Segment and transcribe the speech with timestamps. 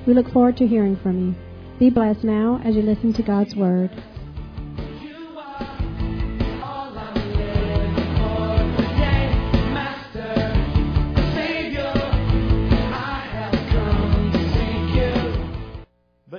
[0.06, 1.34] We look forward to hearing from you.
[1.80, 3.90] Be blessed now as you listen to God's Word.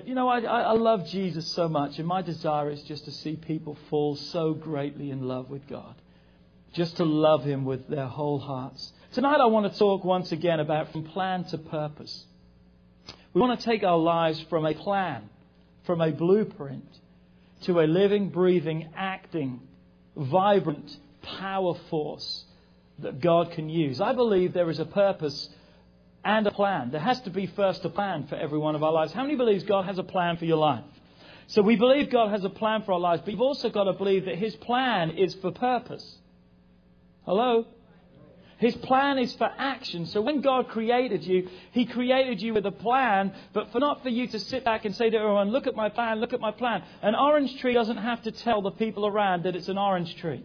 [0.03, 3.13] But you know, I, I love Jesus so much, and my desire is just to
[3.13, 5.95] see people fall so greatly in love with God.
[6.73, 8.93] Just to love Him with their whole hearts.
[9.13, 12.25] Tonight, I want to talk once again about from plan to purpose.
[13.33, 15.31] We want to take our lives from a plan,
[15.87, 16.99] from a blueprint,
[17.61, 19.61] to a living, breathing, acting,
[20.17, 22.43] vibrant power force
[22.99, 24.01] that God can use.
[24.01, 25.49] I believe there is a purpose
[26.25, 26.91] and a plan.
[26.91, 29.13] There has to be first a plan for every one of our lives.
[29.13, 30.85] How many believes God has a plan for your life?
[31.49, 33.93] So we believe God has a plan for our lives, but you've also got to
[33.93, 36.19] believe that His plan is for purpose.
[37.25, 37.67] Hello?
[38.59, 40.07] His plan is for action.
[40.07, 44.09] So when God created you, He created you with a plan, but for not for
[44.09, 46.53] you to sit back and say to everyone, look at my plan, look at my
[46.53, 46.85] plan.
[47.03, 50.45] An orange tree doesn't have to tell the people around that it's an orange tree.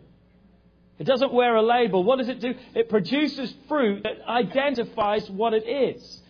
[0.99, 2.03] It doesn't wear a label.
[2.03, 2.55] What does it do?
[2.73, 6.21] It produces fruit that identifies what it is.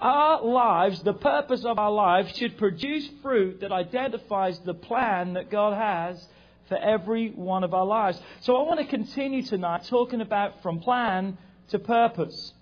[0.00, 5.50] Our lives, the purpose of our lives, should produce fruit that identifies the plan that
[5.50, 6.24] God has
[6.68, 8.20] for every one of our lives.
[8.40, 12.52] So I want to continue tonight talking about from plan to purpose.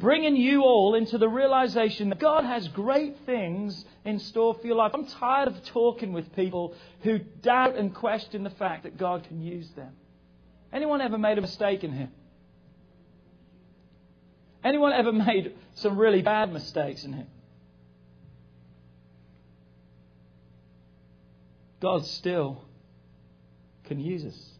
[0.00, 4.76] Bringing you all into the realization that God has great things in store for your
[4.76, 4.90] life.
[4.92, 9.40] I'm tired of talking with people who doubt and question the fact that God can
[9.40, 9.92] use them.
[10.74, 12.08] Anyone ever made a mistake in here?
[14.64, 17.26] Anyone ever made some really bad mistakes in here?
[21.80, 22.64] God still
[23.84, 24.50] can use us.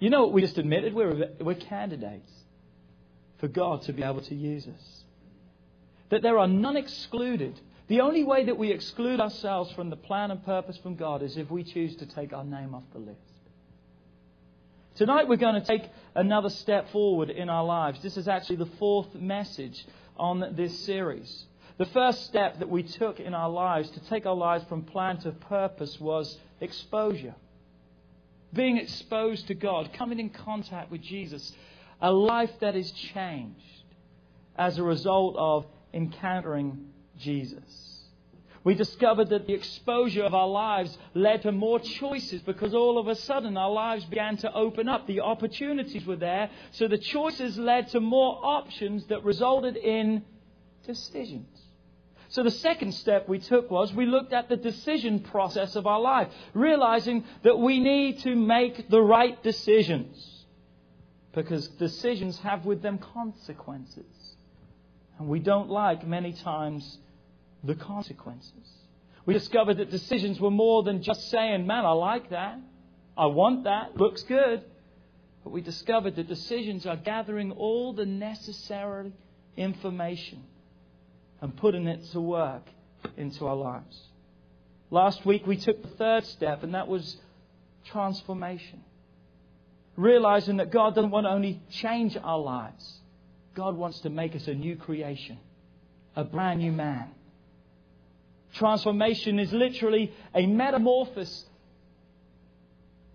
[0.00, 0.92] You know what we just admitted?
[0.92, 2.30] We're, we're candidates
[3.38, 5.04] for God to be able to use us.
[6.10, 7.58] That there are none excluded.
[7.88, 11.36] The only way that we exclude ourselves from the plan and purpose from God is
[11.36, 13.31] if we choose to take our name off the list.
[15.02, 18.00] Tonight we're going to take another step forward in our lives.
[18.04, 19.84] This is actually the fourth message
[20.16, 21.46] on this series.
[21.76, 25.18] The first step that we took in our lives to take our lives from plan
[25.22, 27.34] to purpose was exposure.
[28.52, 31.52] Being exposed to God, coming in contact with Jesus,
[32.00, 33.82] a life that is changed
[34.54, 37.91] as a result of encountering Jesus
[38.64, 43.08] we discovered that the exposure of our lives led to more choices because all of
[43.08, 45.06] a sudden our lives began to open up.
[45.06, 46.48] The opportunities were there.
[46.70, 50.22] So the choices led to more options that resulted in
[50.86, 51.48] decisions.
[52.28, 56.00] So the second step we took was we looked at the decision process of our
[56.00, 60.44] life, realizing that we need to make the right decisions
[61.34, 64.36] because decisions have with them consequences.
[65.18, 66.98] And we don't like many times
[67.64, 68.70] the consequences.
[69.24, 72.58] We discovered that decisions were more than just saying, man, I like that.
[73.16, 73.96] I want that.
[73.96, 74.64] Looks good.
[75.44, 79.12] But we discovered that decisions are gathering all the necessary
[79.56, 80.42] information
[81.40, 82.62] and putting it to work
[83.16, 84.00] into our lives.
[84.90, 87.16] Last week we took the third step, and that was
[87.86, 88.84] transformation.
[89.96, 93.00] Realizing that God doesn't want to only change our lives,
[93.54, 95.38] God wants to make us a new creation,
[96.16, 97.10] a brand new man.
[98.54, 101.46] Transformation is literally a metamorphosis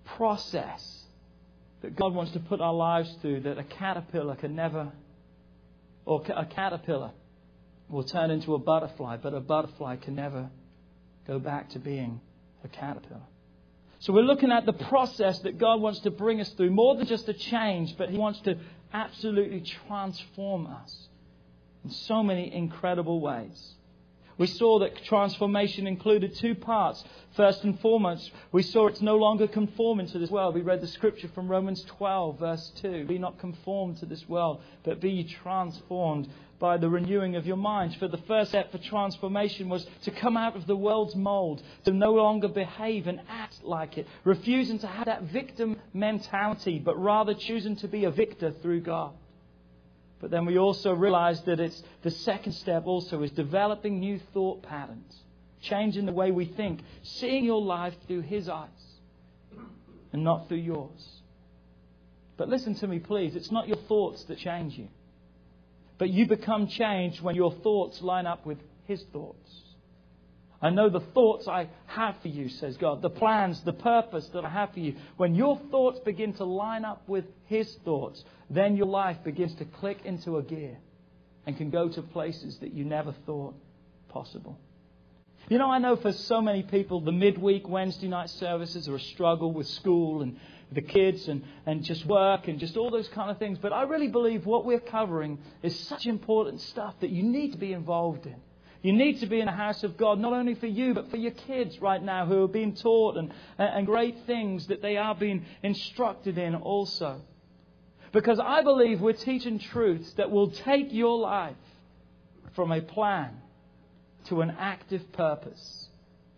[0.06, 1.04] process
[1.82, 4.92] that God wants to put our lives through that a caterpillar can never,
[6.06, 7.12] or a caterpillar
[7.90, 10.50] will turn into a butterfly, but a butterfly can never
[11.28, 12.20] go back to being
[12.64, 13.22] a caterpillar.
[14.00, 17.06] So we're looking at the process that God wants to bring us through, more than
[17.06, 18.58] just a change, but He wants to
[18.94, 21.08] absolutely transform us
[21.84, 23.76] in so many incredible ways.
[24.38, 27.04] We saw that transformation included two parts.
[27.36, 30.54] First and foremost, we saw it's no longer conforming to this world.
[30.54, 33.06] We read the scripture from Romans 12, verse 2.
[33.06, 36.30] Be not conformed to this world, but be transformed
[36.60, 37.96] by the renewing of your mind.
[37.96, 41.92] For the first step for transformation was to come out of the world's mold, to
[41.92, 47.34] no longer behave and act like it, refusing to have that victim mentality, but rather
[47.34, 49.14] choosing to be a victor through God.
[50.20, 54.64] But then we also realize that it's the second step also is developing new thought
[54.64, 55.16] patterns,
[55.62, 58.70] changing the way we think, seeing your life through His eyes
[60.12, 61.22] and not through yours.
[62.38, 63.36] But listen to me, please.
[63.36, 64.88] It's not your thoughts that change you.
[65.98, 69.67] But you become changed when your thoughts line up with His thoughts.
[70.62, 74.44] I know the thoughts I have for you, says God, the plans, the purpose that
[74.44, 74.96] I have for you.
[75.18, 79.66] When your thoughts begin to line up with His thoughts, then your life begins to
[79.66, 80.78] click into a gear
[81.46, 83.56] and can go to places that you never thought
[84.10, 84.58] possible.
[85.50, 89.00] You know, I know for so many people, the midweek Wednesday night services are a
[89.00, 90.38] struggle with school and
[90.72, 93.58] the kids and, and just work and just all those kind of things.
[93.58, 97.58] But I really believe what we're covering is such important stuff that you need to
[97.58, 98.36] be involved in.
[98.88, 101.18] You need to be in the house of God, not only for you, but for
[101.18, 105.14] your kids right now who are being taught and, and great things that they are
[105.14, 107.20] being instructed in also.
[108.14, 111.58] Because I believe we're teaching truths that will take your life
[112.56, 113.36] from a plan
[114.28, 115.90] to an active purpose,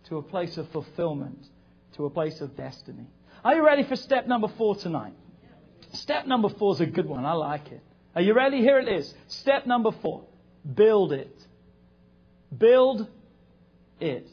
[0.08, 1.46] to a place of fulfillment,
[1.94, 3.06] to a place of destiny.
[3.44, 5.14] Are you ready for step number four tonight?
[5.92, 7.24] Step number four is a good one.
[7.24, 7.84] I like it.
[8.16, 8.58] Are you ready?
[8.58, 9.14] Here it is.
[9.28, 10.24] Step number four
[10.74, 11.39] build it.
[12.56, 13.06] Build
[14.00, 14.28] it.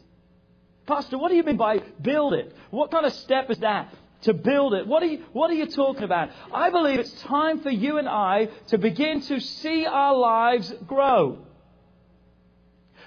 [0.86, 2.56] Pastor, what do you mean by build it?
[2.72, 3.94] What kind of step is that?
[4.22, 4.88] To build it.
[4.88, 6.30] What are, you, what are you talking about?
[6.54, 11.40] I believe it's time for you and I to begin to see our lives grow.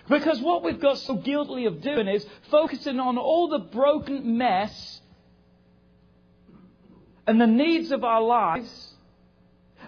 [0.09, 5.01] Because what we've got so guilty of doing is focusing on all the broken mess
[7.27, 8.90] and the needs of our lives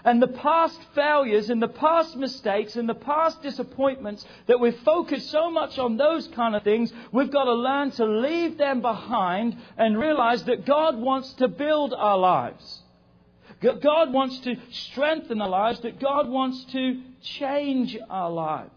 [0.05, 5.31] and the past failures and the past mistakes and the past disappointments that we've focused
[5.31, 9.55] so much on those kind of things, we've got to learn to leave them behind
[9.77, 12.81] and realize that God wants to build our lives.
[13.61, 18.69] God wants to strengthen our lives, that God wants to change our lives.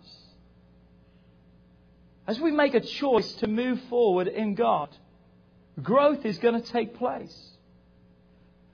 [2.29, 4.91] As we make a choice to move forward in God,
[5.83, 7.51] growth is going to take place.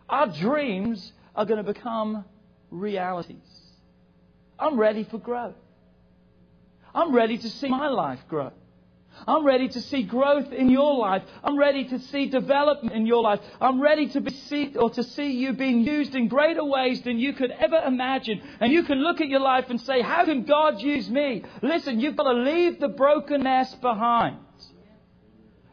[0.08, 2.26] Our dreams are going to become
[2.72, 3.36] realities.
[4.58, 5.54] I'm ready for growth.
[6.94, 8.52] I'm ready to see my life grow.
[9.26, 11.22] I'm ready to see growth in your life.
[11.44, 13.40] I'm ready to see development in your life.
[13.60, 17.18] I'm ready to be see, or to see you being used in greater ways than
[17.18, 18.40] you could ever imagine.
[18.60, 21.44] And you can look at your life and say, how can God use me?
[21.60, 24.38] Listen, you've got to leave the brokenness behind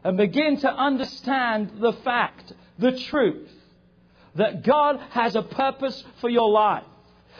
[0.04, 3.50] and begin to understand the fact, the truth,
[4.34, 6.84] that God has a purpose for your life.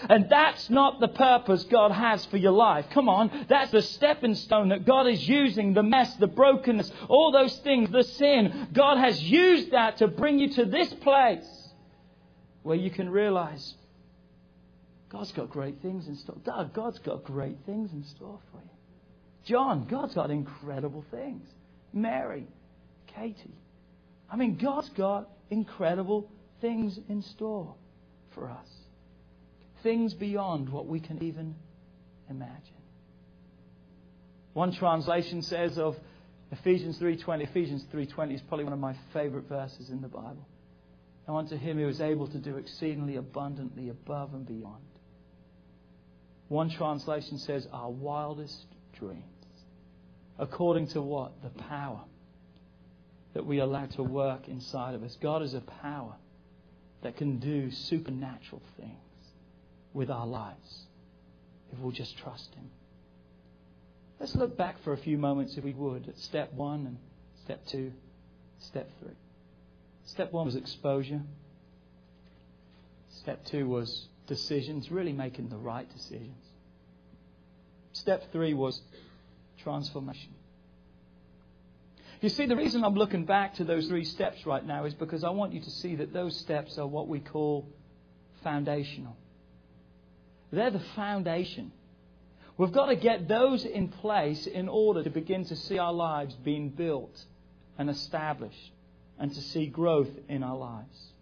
[0.09, 2.87] And that's not the purpose God has for your life.
[2.91, 3.47] Come on.
[3.49, 7.91] That's the stepping stone that God is using, the mess, the brokenness, all those things,
[7.91, 8.69] the sin.
[8.73, 11.69] God has used that to bring you to this place
[12.63, 13.75] where you can realize
[15.11, 16.37] God's got great things in store.
[16.45, 18.71] Doug, God's got great things in store for you.
[19.45, 21.49] John, God's got incredible things.
[21.93, 22.47] Mary,
[23.09, 23.57] Katie.
[24.31, 26.31] I mean, God's got incredible
[26.61, 27.75] things in store
[28.31, 28.70] for us
[29.83, 31.55] things beyond what we can even
[32.29, 32.75] imagine.
[34.53, 35.97] One translation says of
[36.51, 40.47] Ephesians 3:20, Ephesians 3:20 is probably one of my favorite verses in the Bible.
[41.27, 44.83] And unto him who is able to do exceedingly abundantly above and beyond.
[46.49, 49.25] One translation says our wildest dreams.
[50.39, 51.41] According to what?
[51.43, 52.03] The power
[53.35, 55.17] that we allow to work inside of us.
[55.17, 56.17] God is a power
[57.03, 59.10] that can do supernatural things
[59.93, 60.87] with our lives
[61.73, 62.71] if we'll just trust Him.
[64.19, 66.99] Let's look back for a few moments, if we would, at step one and
[67.45, 67.93] step two,
[68.59, 69.17] step three.
[70.05, 71.23] Step one was exposure.
[73.21, 76.37] Step two was decisions, really making the right decisions.
[77.93, 78.81] Step three was
[79.63, 80.35] transformation.
[82.21, 85.25] You see, the reason I'm looking back to those three steps right now is because
[85.25, 87.67] I want you to see that those steps are what we call
[88.45, 89.17] foundational.
[90.53, 91.73] They're the foundation.
[92.57, 96.35] We've got to get those in place in order to begin to see our lives
[96.35, 97.25] being built
[97.79, 98.73] and established
[99.19, 101.13] and to see growth in our lives.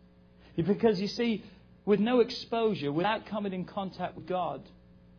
[0.56, 1.44] Because you see,
[1.84, 4.62] with no exposure, without coming in contact with God,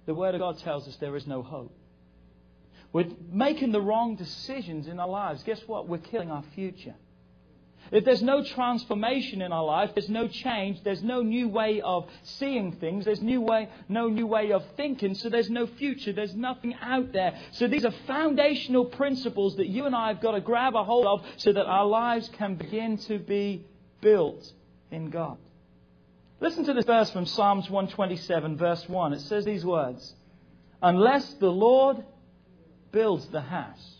[0.06, 1.74] the Word of God tells us there is no hope.
[2.92, 5.88] With making the wrong decisions in our lives, guess what?
[5.88, 6.96] We're killing our future.
[7.92, 12.08] If there's no transformation in our life, there's no change, there's no new way of
[12.24, 16.36] seeing things, there's new way, no new way of thinking, so there's no future, there's
[16.36, 17.40] nothing out there.
[17.52, 21.06] So these are foundational principles that you and I have got to grab a hold
[21.06, 23.66] of so that our lives can begin to be
[24.02, 24.52] built
[24.92, 25.38] in God.
[26.42, 29.14] Listen to this verse from Psalms 127, verse 1.
[29.14, 30.14] It says these words
[30.82, 32.04] Unless the Lord
[32.92, 33.96] builds the house.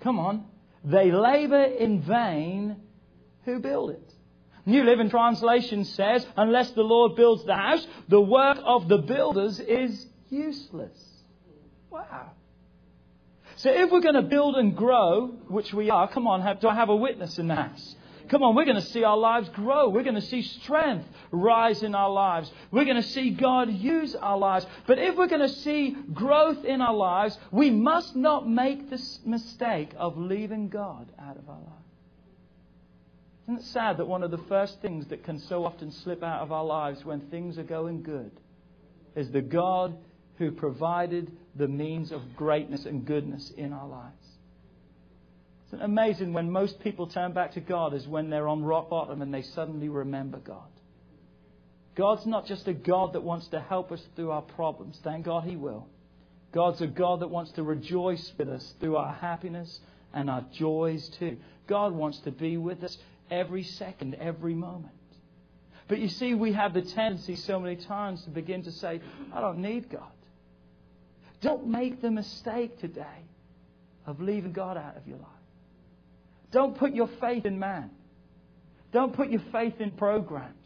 [0.00, 0.44] Come on.
[0.84, 2.76] They labor in vain
[3.44, 4.12] who build it.
[4.64, 9.58] New Living Translation says, unless the Lord builds the house, the work of the builders
[9.58, 10.96] is useless.
[11.90, 12.30] Wow.
[13.56, 16.68] So if we're going to build and grow, which we are, come on, have, do
[16.68, 17.96] I have a witness in the house?
[18.32, 19.90] Come on, we're going to see our lives grow.
[19.90, 22.50] We're going to see strength rise in our lives.
[22.70, 24.64] We're going to see God use our lives.
[24.86, 29.20] But if we're going to see growth in our lives, we must not make this
[29.26, 31.68] mistake of leaving God out of our lives.
[33.48, 36.40] Isn't it sad that one of the first things that can so often slip out
[36.40, 38.30] of our lives when things are going good
[39.14, 39.94] is the God
[40.38, 44.21] who provided the means of greatness and goodness in our lives?
[45.72, 48.90] Isn't it amazing when most people turn back to God is when they're on rock
[48.90, 50.68] bottom and they suddenly remember God.
[51.94, 55.00] God's not just a God that wants to help us through our problems.
[55.02, 55.88] Thank God He will.
[56.52, 59.80] God's a God that wants to rejoice with us through our happiness
[60.12, 61.38] and our joys too.
[61.66, 62.98] God wants to be with us
[63.30, 64.92] every second, every moment.
[65.88, 69.00] But you see, we have the tendency so many times to begin to say,
[69.32, 70.12] I don't need God.
[71.40, 73.24] Don't make the mistake today
[74.06, 75.28] of leaving God out of your life.
[76.52, 77.90] Don't put your faith in man.
[78.92, 80.58] Don't put your faith in programs.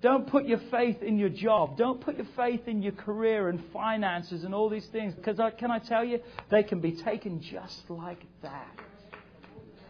[0.00, 1.76] Don't put your faith in your job.
[1.78, 5.14] Don't put your faith in your career and finances and all these things.
[5.14, 6.20] Because I, can I tell you,
[6.50, 8.68] they can be taken just like that.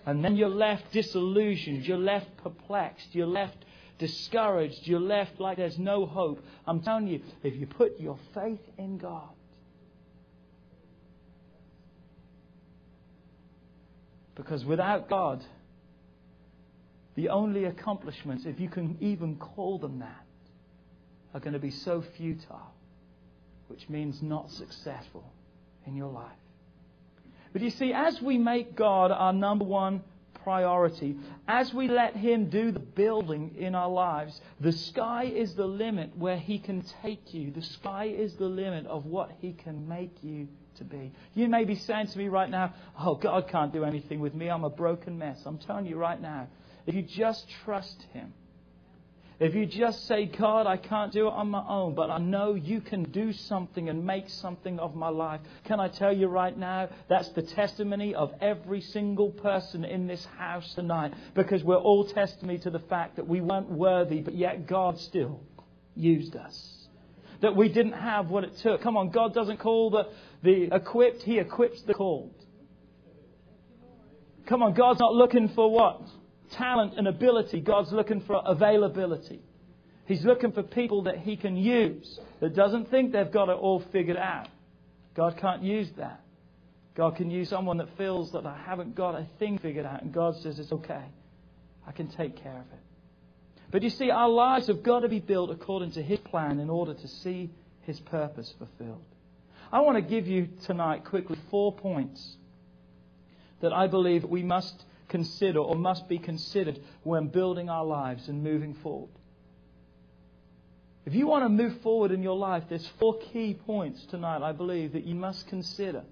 [0.07, 1.85] And then you're left disillusioned.
[1.85, 3.09] You're left perplexed.
[3.13, 3.57] You're left
[3.99, 4.87] discouraged.
[4.87, 6.45] You're left like there's no hope.
[6.67, 9.34] I'm telling you, if you put your faith in God,
[14.35, 15.45] because without God,
[17.15, 20.27] the only accomplishments, if you can even call them that,
[21.33, 22.73] are going to be so futile,
[23.69, 25.25] which means not successful
[25.87, 26.33] in your life.
[27.53, 30.03] But you see, as we make God our number one
[30.43, 35.67] priority, as we let Him do the building in our lives, the sky is the
[35.67, 37.53] limit where He can take you.
[37.53, 41.13] The sky is the limit of what He can make you to be.
[41.35, 44.49] You may be saying to me right now, Oh, God can't do anything with me.
[44.49, 45.41] I'm a broken mess.
[45.47, 46.49] I'm telling you right now,
[46.87, 48.33] if you just trust Him,
[49.41, 52.55] if you just say, God, I can't do it on my own, but I know
[52.55, 55.41] you can do something and make something of my life.
[55.65, 60.25] Can I tell you right now, that's the testimony of every single person in this
[60.39, 64.69] house tonight, because we're all testimony to the fact that we weren't worthy, but yet
[64.69, 65.41] God still
[65.97, 66.87] used us.
[67.41, 68.83] That we didn't have what it took.
[68.83, 70.05] Come on, God doesn't call the,
[70.45, 72.33] the equipped, He equips the called.
[74.47, 76.03] Come on, God's not looking for what?
[76.55, 77.61] talent and ability.
[77.61, 79.41] God's looking for availability.
[80.07, 83.81] He's looking for people that He can use that doesn't think they've got it all
[83.93, 84.49] figured out.
[85.15, 86.21] God can't use that.
[86.95, 90.13] God can use someone that feels that I haven't got a thing figured out, and
[90.13, 91.05] God says it's okay.
[91.87, 92.81] I can take care of it.
[93.71, 96.71] But you see, our lives have got to be built according to His plan in
[96.71, 97.51] order to see
[97.83, 99.03] His purpose fulfilled.
[99.75, 102.37] I want to give you tonight quickly four points
[103.61, 108.45] that I believe we must consider or must be considered when building our lives and
[108.45, 109.11] moving forward.
[111.05, 114.53] If you want to move forward in your life, there's four key points tonight, I
[114.53, 116.05] believe, that you must consider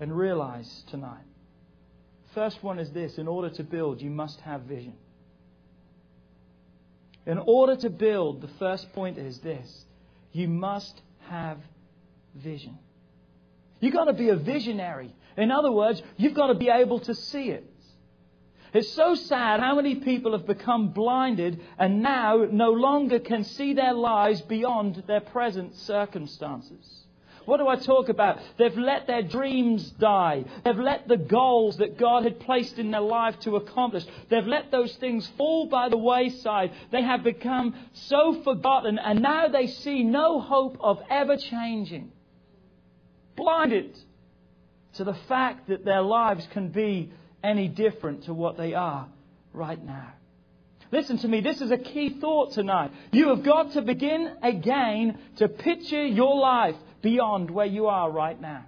[0.00, 1.22] and realize tonight.
[2.34, 4.94] First one is this in order to build, you must have vision.
[7.24, 9.84] In order to build, the first point is this
[10.32, 11.58] you must have
[12.36, 12.78] vision.
[13.80, 15.14] You've got to be a visionary.
[15.36, 17.70] In other words, you've got to be able to see it.
[18.72, 23.72] It's so sad how many people have become blinded and now no longer can see
[23.72, 27.06] their lives beyond their present circumstances.
[27.46, 28.40] What do I talk about?
[28.58, 30.44] They've let their dreams die.
[30.64, 34.04] They've let the goals that God had placed in their life to accomplish.
[34.28, 36.72] They've let those things fall by the wayside.
[36.90, 42.10] They have become so forgotten and now they see no hope of ever changing.
[43.36, 43.96] Blinded
[44.94, 47.12] to the fact that their lives can be
[47.44, 49.08] any different to what they are
[49.52, 50.12] right now.
[50.92, 52.92] Listen to me, this is a key thought tonight.
[53.12, 58.40] You have got to begin again to picture your life beyond where you are right
[58.40, 58.64] now.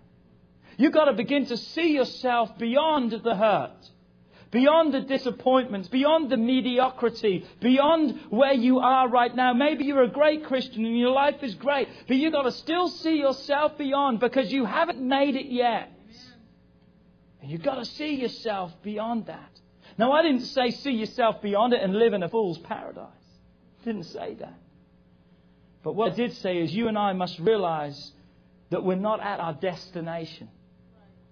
[0.77, 3.89] You've got to begin to see yourself beyond the hurt,
[4.51, 9.53] beyond the disappointments, beyond the mediocrity, beyond where you are right now.
[9.53, 12.89] Maybe you're a great Christian and your life is great, but you've got to still
[12.89, 15.93] see yourself beyond because you haven't made it yet.
[17.41, 19.51] And you've got to see yourself beyond that.
[19.97, 23.07] Now, I didn't say see yourself beyond it and live in a fool's paradise.
[23.81, 24.59] I didn't say that.
[25.83, 28.13] But what I did say is you and I must realize
[28.71, 30.49] that we're not at our destination.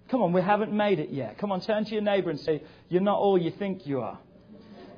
[0.09, 1.37] Come on, we haven't made it yet.
[1.37, 4.17] Come on, turn to your neighbor and say, You're not all you think you are.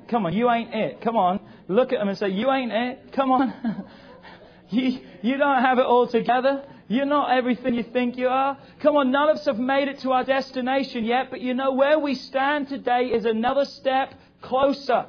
[0.08, 1.00] Come on, you ain't it.
[1.00, 1.40] Come on.
[1.68, 3.12] Look at them and say, You ain't it.
[3.12, 3.84] Come on.
[4.70, 6.64] you, you don't have it all together.
[6.88, 8.58] You're not everything you think you are.
[8.80, 11.72] Come on, none of us have made it to our destination yet, but you know
[11.72, 14.12] where we stand today is another step
[14.42, 15.06] closer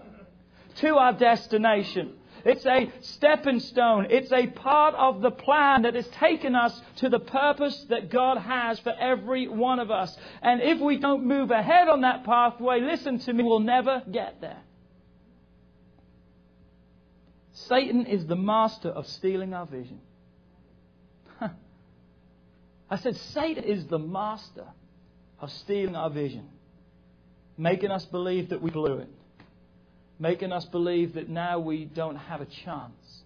[0.75, 2.13] to our destination.
[2.43, 4.07] It's a stepping stone.
[4.09, 8.37] It's a part of the plan that has taken us to the purpose that God
[8.37, 10.15] has for every one of us.
[10.41, 14.41] And if we don't move ahead on that pathway, listen to me, we'll never get
[14.41, 14.61] there.
[17.53, 20.01] Satan is the master of stealing our vision.
[22.89, 24.65] I said, Satan is the master
[25.39, 26.49] of stealing our vision,
[27.57, 29.09] making us believe that we blew it
[30.21, 33.23] making us believe that now we don't have a chance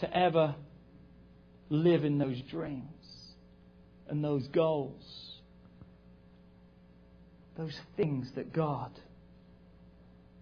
[0.00, 0.56] to ever
[1.70, 2.82] live in those dreams
[4.08, 5.38] and those goals,
[7.56, 8.90] those things that God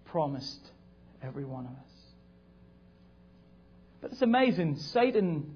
[0.06, 0.70] promised
[1.22, 1.92] every one of us.
[4.00, 4.78] But it's amazing.
[4.78, 5.54] Satan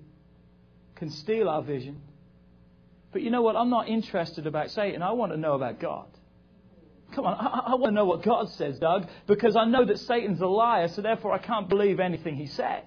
[0.95, 2.03] can steal our vision.
[3.13, 3.57] But you know what?
[3.57, 5.01] I'm not interested about Satan.
[5.01, 6.07] I want to know about God.
[7.13, 9.99] Come on, I, I, want to know what God says, Doug, because I know that
[10.01, 12.83] Satan's a liar, so therefore I can't believe anything he says.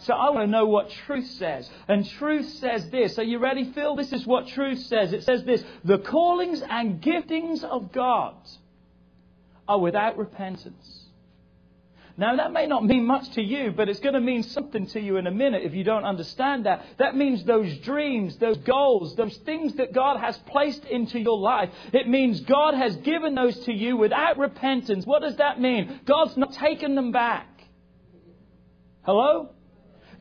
[0.00, 1.68] So I want to know what truth says.
[1.86, 3.18] And truth says this.
[3.18, 3.96] Are you ready, Phil?
[3.96, 5.12] This is what truth says.
[5.12, 8.34] It says this The callings and giftings of God
[9.68, 10.99] are without repentance.
[12.20, 15.00] Now, that may not mean much to you, but it's going to mean something to
[15.00, 16.84] you in a minute if you don't understand that.
[16.98, 21.70] That means those dreams, those goals, those things that God has placed into your life.
[21.94, 25.06] It means God has given those to you without repentance.
[25.06, 25.98] What does that mean?
[26.04, 27.48] God's not taken them back.
[29.00, 29.54] Hello?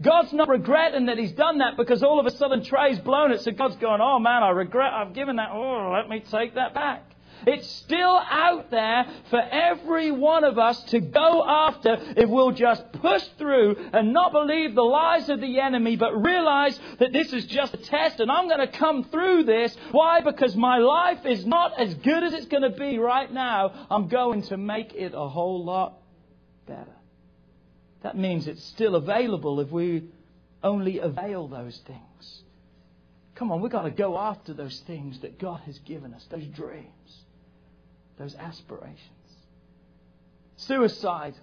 [0.01, 3.41] God's not regretting that He's done that because all of a sudden Trey's blown it.
[3.41, 5.49] So God's going, oh man, I regret I've given that.
[5.51, 7.08] Oh, let me take that back.
[7.47, 12.91] It's still out there for every one of us to go after if we'll just
[12.93, 17.45] push through and not believe the lies of the enemy, but realize that this is
[17.45, 19.75] just a test and I'm going to come through this.
[19.91, 20.21] Why?
[20.21, 23.87] Because my life is not as good as it's going to be right now.
[23.89, 25.99] I'm going to make it a whole lot
[26.67, 26.95] better.
[28.01, 30.03] That means it's still available if we
[30.63, 32.43] only avail those things.
[33.35, 36.45] Come on, we've got to go after those things that God has given us, those
[36.45, 37.23] dreams
[38.19, 38.99] those aspirations.
[40.57, 41.35] Suicide.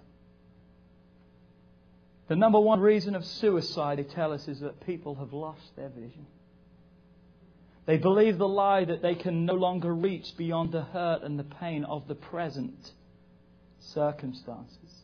[2.27, 5.89] The number one reason of suicide, they tell us, is that people have lost their
[5.89, 6.27] vision.
[7.87, 11.45] They believe the lie that they can no longer reach beyond the hurt and the
[11.45, 12.91] pain of the present
[13.79, 15.03] circumstances.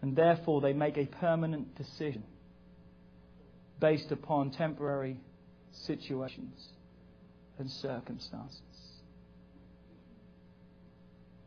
[0.00, 2.24] And therefore, they make a permanent decision
[3.78, 5.20] based upon temporary
[5.70, 6.68] situations
[7.58, 8.71] and circumstances.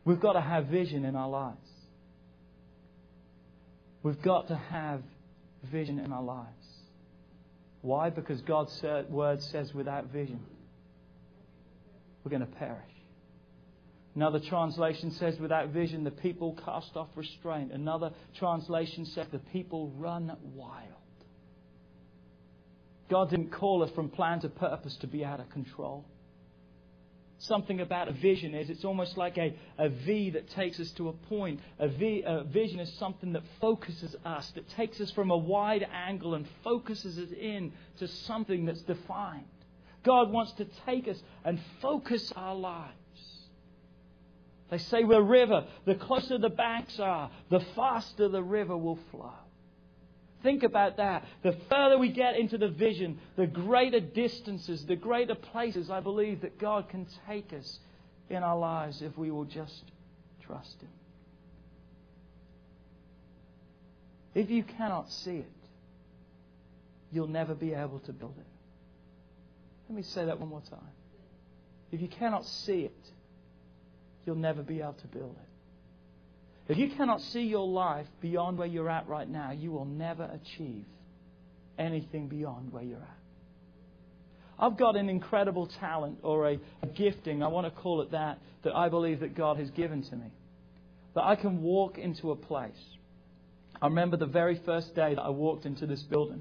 [0.06, 1.68] We've got to have vision in our lives.
[4.04, 5.02] We've got to have
[5.64, 6.48] vision in our lives.
[7.82, 8.10] Why?
[8.10, 10.38] Because God's word says without vision,
[12.22, 12.84] we're going to perish.
[14.14, 17.72] Another translation says, without vision, the people cast off restraint.
[17.72, 20.86] Another translation says, the people run wild.
[23.10, 26.04] God didn't call us from plan to purpose to be out of control
[27.38, 31.08] something about a vision is it's almost like a, a V that takes us to
[31.08, 31.60] a point.
[31.78, 35.86] A, v, a vision is something that focuses us, that takes us from a wide
[35.92, 39.44] angle and focuses us in to something that's defined.
[40.02, 42.92] God wants to take us and focus our lives.
[44.70, 45.66] They say we're river.
[45.84, 49.32] The closer the banks are, the faster the river will flow.
[50.42, 51.24] Think about that.
[51.42, 56.42] The further we get into the vision, the greater distances, the greater places I believe
[56.42, 57.80] that God can take us
[58.28, 59.84] in our lives if we will just
[60.44, 60.88] trust Him.
[64.34, 65.52] If you cannot see it,
[67.10, 68.46] you'll never be able to build it.
[69.88, 70.92] Let me say that one more time.
[71.90, 73.10] If you cannot see it,
[74.24, 75.55] you'll never be able to build it.
[76.68, 80.24] If you cannot see your life beyond where you're at right now, you will never
[80.24, 80.84] achieve
[81.78, 83.18] anything beyond where you're at.
[84.58, 88.38] I've got an incredible talent or a, a, gifting, I want to call it that,
[88.62, 90.32] that I believe that God has given to me.
[91.14, 92.72] That I can walk into a place.
[93.80, 96.40] I remember the very first day that I walked into this building.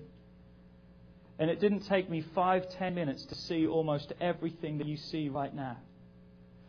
[1.38, 5.28] And it didn't take me five, ten minutes to see almost everything that you see
[5.28, 5.78] right now.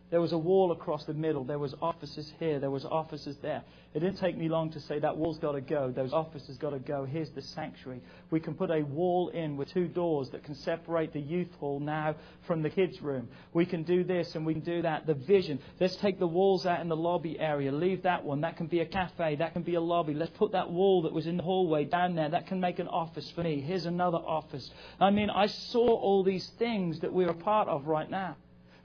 [0.09, 1.43] There was a wall across the middle.
[1.43, 2.61] There was offices here.
[2.61, 3.65] There was offices there.
[3.93, 5.91] It didn't take me long to say that wall's got to go.
[5.91, 7.05] Those offices got to go.
[7.05, 8.01] Here's the sanctuary.
[8.31, 11.81] We can put a wall in with two doors that can separate the youth hall
[11.81, 12.15] now
[12.47, 13.29] from the kids' room.
[13.53, 15.07] We can do this and we can do that.
[15.07, 15.59] The vision.
[15.81, 17.73] Let's take the walls out in the lobby area.
[17.73, 18.43] Leave that one.
[18.43, 19.35] That can be a cafe.
[19.37, 20.15] That can be a lobby.
[20.15, 22.29] Let's put that wall that was in the hallway down there.
[22.29, 23.61] That can make an office for me.
[23.61, 24.71] Here's another office.
[25.01, 28.37] I mean, I saw all these things that we're a part of right now.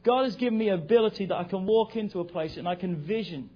[0.04, 2.96] God has given me ability that I can walk into a place and I can
[3.04, 3.50] vision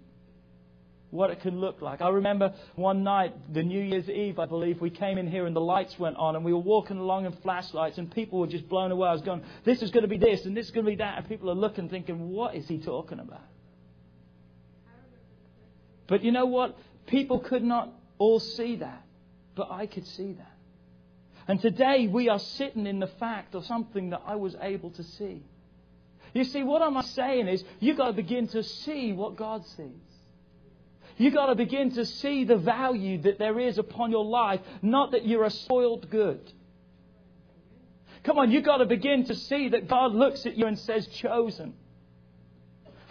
[1.10, 2.02] what it can look like.
[2.02, 5.56] I remember one night, the New Year's Eve, I believe, we came in here and
[5.56, 8.68] the lights went on and we were walking along in flashlights and people were just
[8.70, 9.10] blown away.
[9.10, 10.98] I was going, this is going to be this and this is going to be
[10.98, 11.18] that.
[11.18, 13.44] And people are looking thinking, what is he talking about?
[16.08, 16.78] But you know what?
[17.08, 19.04] People could not all see that,
[19.56, 20.52] but I could see that.
[21.48, 25.04] And today we are sitting in the fact of something that I was able to
[25.04, 25.44] see.
[26.36, 29.88] You see, what I'm saying is, you've got to begin to see what God sees.
[31.18, 35.12] You've got to begin to see the value that there is upon your life, not
[35.12, 36.52] that you're a spoiled good.
[38.24, 41.08] Come on, you've got to begin to see that God looks at you and says,
[41.08, 41.74] chosen,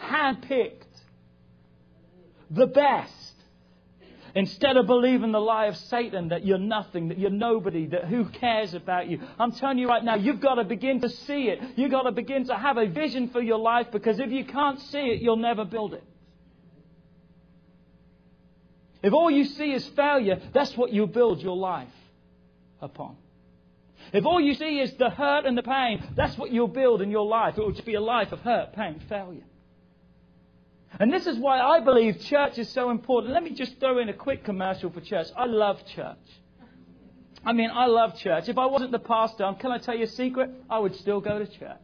[0.02, 0.82] handpicked,
[2.50, 3.23] the best.
[4.34, 8.24] Instead of believing the lie of Satan that you're nothing, that you're nobody, that who
[8.24, 9.20] cares about you.
[9.38, 11.60] I'm telling you right now, you've got to begin to see it.
[11.76, 14.80] You've got to begin to have a vision for your life because if you can't
[14.80, 16.02] see it, you'll never build it.
[19.04, 21.88] If all you see is failure, that's what you build your life
[22.80, 23.16] upon.
[24.12, 27.10] If all you see is the hurt and the pain, that's what you'll build in
[27.10, 27.54] your life.
[27.56, 29.44] It will just be a life of hurt, pain, failure.
[31.00, 33.32] And this is why I believe church is so important.
[33.32, 35.26] Let me just throw in a quick commercial for church.
[35.36, 36.16] I love church.
[37.44, 38.48] I mean, I love church.
[38.48, 40.50] If I wasn't the pastor, can I tell you a secret?
[40.70, 41.76] I would still go to church.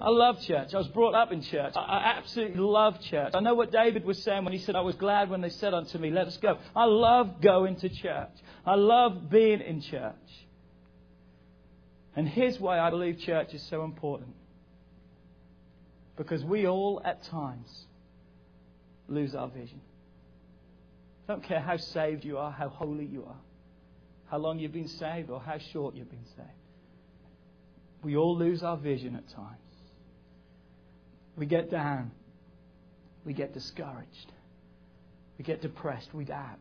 [0.00, 0.74] I love church.
[0.74, 1.72] I was brought up in church.
[1.76, 3.30] I absolutely love church.
[3.34, 5.72] I know what David was saying when he said, I was glad when they said
[5.72, 6.58] unto me, Let us go.
[6.76, 8.30] I love going to church.
[8.66, 10.14] I love being in church.
[12.16, 14.34] And here's why I believe church is so important.
[16.16, 17.86] Because we all, at times,
[19.08, 19.80] lose our vision.
[21.28, 23.40] I don't care how saved you are, how holy you are,
[24.26, 26.50] how long you've been saved, or how short you've been saved.
[28.02, 29.58] We all lose our vision at times.
[31.36, 32.12] We get down.
[33.24, 34.32] We get discouraged.
[35.38, 36.12] We get depressed.
[36.12, 36.58] We doubt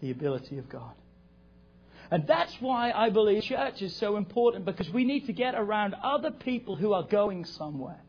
[0.00, 0.92] the ability of God.
[2.10, 5.94] And that's why I believe church is so important because we need to get around
[5.94, 8.03] other people who are going somewhere.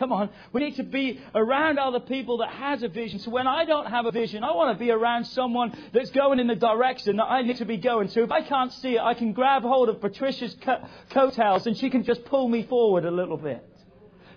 [0.00, 0.30] Come on.
[0.54, 3.18] We need to be around other people that has a vision.
[3.18, 6.38] So when I don't have a vision, I want to be around someone that's going
[6.38, 8.22] in the direction that I need to be going to.
[8.22, 11.90] If I can't see it, I can grab hold of Patricia's co- coattails and she
[11.90, 13.62] can just pull me forward a little bit.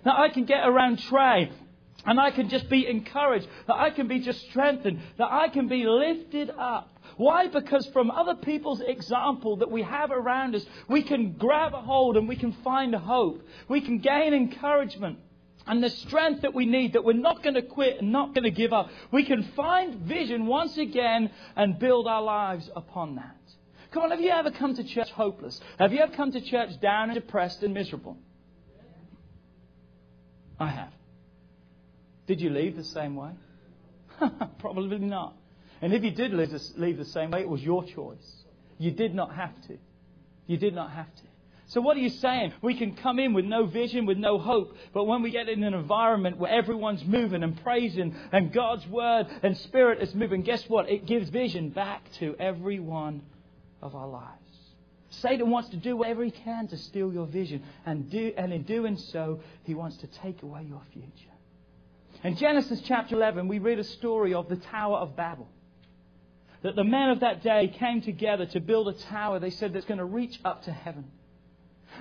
[0.04, 1.50] Now I can get around Trey
[2.04, 5.66] and I can just be encouraged, that I can be just strengthened, that I can
[5.66, 6.94] be lifted up.
[7.16, 7.46] Why?
[7.46, 12.18] Because from other people's example that we have around us, we can grab a hold
[12.18, 13.42] and we can find hope.
[13.66, 15.20] We can gain encouragement
[15.66, 18.44] and the strength that we need, that we're not going to quit and not going
[18.44, 18.90] to give up.
[19.10, 23.36] We can find vision once again and build our lives upon that.
[23.90, 25.60] Come on, have you ever come to church hopeless?
[25.78, 28.18] Have you ever come to church down and depressed and miserable?
[30.58, 30.92] I have.
[32.26, 33.30] Did you leave the same way?
[34.58, 35.36] Probably not.
[35.80, 38.44] And if you did leave the same way, it was your choice.
[38.78, 39.78] You did not have to.
[40.46, 41.22] You did not have to.
[41.66, 42.52] So, what are you saying?
[42.60, 45.64] We can come in with no vision, with no hope, but when we get in
[45.64, 50.68] an environment where everyone's moving and praising and God's word and spirit is moving, guess
[50.68, 50.90] what?
[50.90, 53.22] It gives vision back to every one
[53.80, 54.40] of our lives.
[55.08, 58.62] Satan wants to do whatever he can to steal your vision, and, do, and in
[58.64, 61.30] doing so, he wants to take away your future.
[62.24, 65.48] In Genesis chapter 11, we read a story of the Tower of Babel.
[66.62, 69.84] That the men of that day came together to build a tower, they said, that's
[69.84, 71.04] going to reach up to heaven.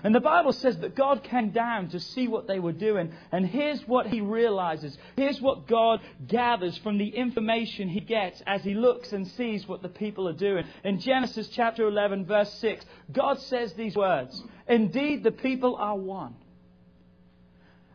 [0.01, 3.13] And the Bible says that God came down to see what they were doing.
[3.31, 4.97] And here's what he realizes.
[5.15, 9.81] Here's what God gathers from the information he gets as he looks and sees what
[9.81, 10.65] the people are doing.
[10.83, 16.35] In Genesis chapter 11, verse 6, God says these words Indeed, the people are one.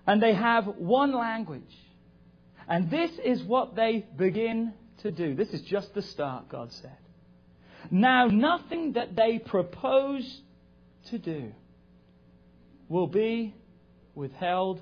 [0.07, 1.77] And they have one language.
[2.69, 5.35] And this is what they begin to do.
[5.35, 6.97] This is just the start, God said.
[7.91, 10.43] Now, nothing that they propose
[11.07, 11.53] to do
[12.89, 13.55] will be
[14.15, 14.81] withheld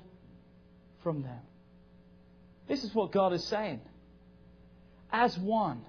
[1.03, 1.39] from them.
[2.67, 3.81] This is what God is saying.
[5.11, 5.81] As one.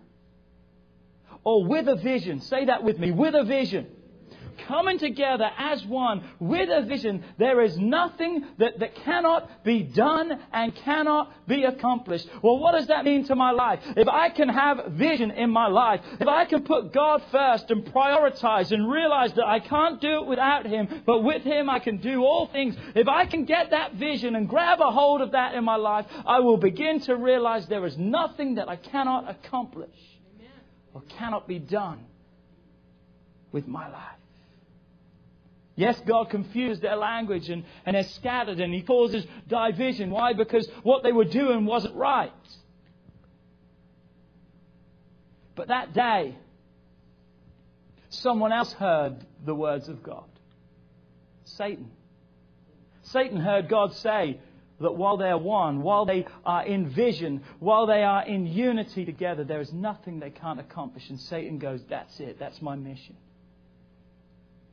[1.44, 2.40] Or with a vision.
[2.40, 3.11] Say that with me.
[3.11, 3.87] With a vision.
[4.66, 10.38] Coming together as one with a vision, there is nothing that, that cannot be done
[10.53, 12.29] and cannot be accomplished.
[12.42, 13.81] Well, what does that mean to my life?
[13.97, 17.85] If I can have vision in my life, if I can put God first and
[17.85, 21.99] prioritize and realize that I can't do it without Him, but with Him I can
[21.99, 25.55] do all things, if I can get that vision and grab a hold of that
[25.55, 29.97] in my life, I will begin to realize there is nothing that I cannot accomplish
[30.94, 32.05] or cannot be done
[33.53, 34.18] with my life.
[35.79, 40.11] Yes, God confused their language and, and they're scattered and He causes division.
[40.11, 40.33] Why?
[40.33, 42.33] Because what they were doing wasn't right.
[45.55, 46.35] But that day,
[48.09, 50.25] someone else heard the words of God
[51.45, 51.93] Satan.
[53.03, 54.41] Satan heard God say,
[54.81, 59.05] that while they are one, while they are in vision, while they are in unity
[59.05, 61.09] together, there is nothing they can't accomplish.
[61.09, 63.17] And Satan goes, That's it, that's my mission.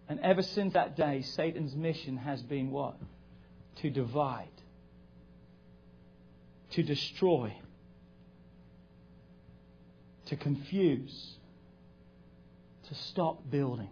[0.08, 2.98] And ever since that day, Satan's mission has been what?
[3.78, 4.48] To divide,
[6.72, 7.54] to destroy,
[10.28, 11.36] to confuse,
[12.88, 13.90] to stop building.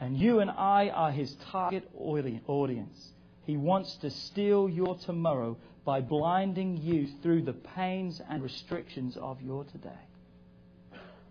[0.00, 3.12] And you and I are his target audience.
[3.44, 9.40] He wants to steal your tomorrow by blinding you through the pains and restrictions of
[9.40, 9.88] your today.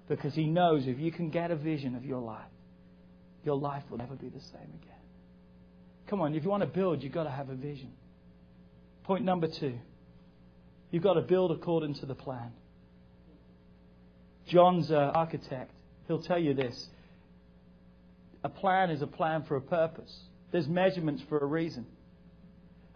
[0.10, 2.48] Because he knows if you can get a vision of your life,
[3.48, 5.02] your life will never be the same again.
[6.08, 7.94] Come on, if you want to build, you've got to have a vision.
[9.06, 9.80] Point number two
[10.92, 12.52] you've got to build according to the plan.
[14.48, 15.72] John's an architect.
[16.08, 16.88] He'll tell you this
[18.44, 20.14] a plan is a plan for a purpose,
[20.52, 21.86] there's measurements for a reason.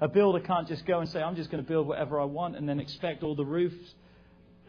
[0.01, 2.55] A builder can't just go and say, I'm just going to build whatever I want
[2.57, 3.93] and then expect all the roofs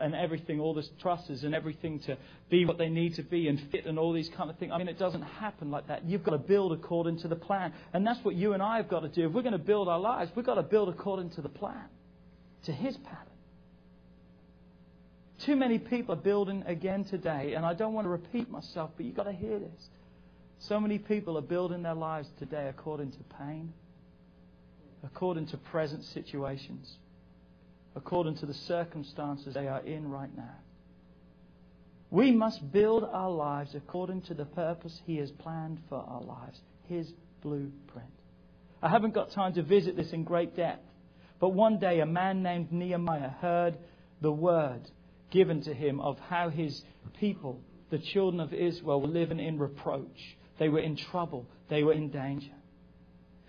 [0.02, 2.16] and everything, all the trusses and everything to
[2.50, 4.72] be what they need to be and fit and all these kind of things.
[4.74, 6.04] I mean, it doesn't happen like that.
[6.04, 7.72] You've got to build according to the plan.
[7.92, 9.26] And that's what you and I have got to do.
[9.26, 11.84] If we're going to build our lives, we've got to build according to the plan,
[12.64, 13.26] to His pattern.
[15.44, 19.06] Too many people are building again today, and I don't want to repeat myself, but
[19.06, 19.88] you've got to hear this.
[20.60, 23.72] So many people are building their lives today according to pain,
[25.04, 26.96] according to present situations,
[27.94, 30.56] according to the circumstances they are in right now.
[32.10, 36.60] We must build our lives according to the purpose He has planned for our lives,
[36.88, 38.10] His blueprint.
[38.82, 40.86] I haven't got time to visit this in great depth,
[41.38, 43.78] but one day a man named Nehemiah heard
[44.20, 44.90] the word
[45.30, 46.84] given to him of how his
[47.18, 50.36] people, the children of Israel, were living in reproach.
[50.58, 51.48] They were in trouble.
[51.68, 52.52] They were in danger.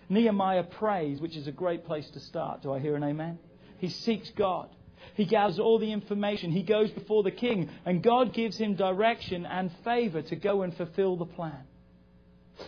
[0.08, 2.62] Nehemiah prays, which is a great place to start.
[2.62, 3.38] Do I hear an amen?
[3.78, 4.68] He seeks God.
[5.14, 6.50] He gathers all the information.
[6.50, 10.74] He goes before the king, and God gives him direction and favor to go and
[10.76, 11.64] fulfill the plan.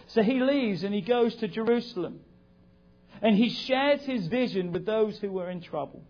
[0.08, 2.20] So he leaves and he goes to Jerusalem.
[3.22, 6.02] And he shares his vision with those who were in trouble.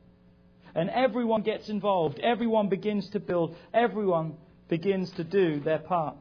[0.74, 2.18] And everyone gets involved.
[2.18, 3.56] Everyone begins to build.
[3.72, 4.36] Everyone
[4.68, 6.16] begins to do their part.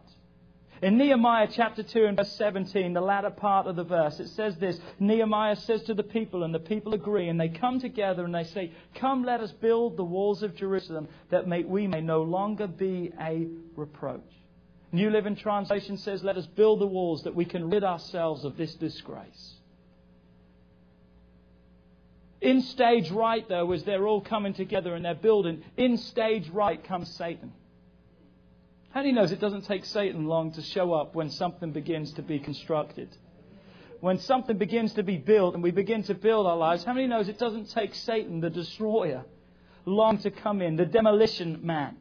[0.85, 4.55] In Nehemiah chapter 2 and verse 17, the latter part of the verse, it says
[4.57, 8.35] this Nehemiah says to the people, and the people agree, and they come together and
[8.35, 12.21] they say, Come, let us build the walls of Jerusalem, that may, we may no
[12.21, 14.29] longer be a reproach.
[14.91, 18.55] New Living Translation says, Let us build the walls that we can rid ourselves of
[18.55, 19.55] this disgrace.
[22.41, 26.83] In stage right, though, as they're all coming together and they're building, in stage right
[26.83, 27.53] comes Satan.
[28.95, 32.13] How do you knows it doesn't take Satan long to show up when something begins
[32.13, 33.09] to be constructed?
[33.99, 37.05] When something begins to be built and we begin to build our lives, how many
[37.05, 39.25] knows it doesn't take Satan, the destroyer,
[39.83, 41.97] long to come in, the demolition man?